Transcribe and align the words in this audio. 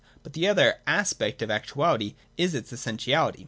But 0.23 0.33
the 0.33 0.47
other 0.47 0.77
aspect 0.87 1.43
of 1.43 1.51
actuality 1.51 2.15
is 2.35 2.55
its 2.55 2.73
essentiality. 2.73 3.37